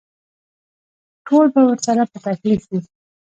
ټول 1.27 1.45
به 1.53 1.61
ورسره 1.69 2.03
په 2.11 2.17
تکلیف 2.27 2.61
وي. 2.69 2.79